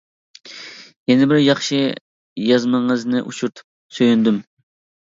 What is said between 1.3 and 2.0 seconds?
بىر ياخشى